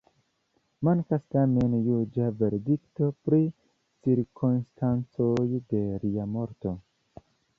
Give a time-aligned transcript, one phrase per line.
[0.87, 3.39] Mankas tamen juĝa verdikto pri
[4.07, 6.75] cirkonstancoj de lia morto.